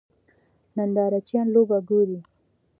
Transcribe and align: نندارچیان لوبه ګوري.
نندارچیان 0.75 1.47
لوبه 1.53 1.77
ګوري. 1.89 2.19